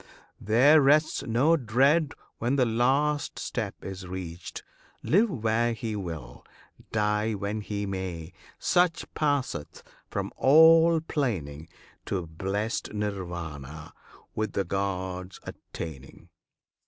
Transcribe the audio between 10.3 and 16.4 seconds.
all 'plaining, To blest Nirvana, with the Gods, attaining.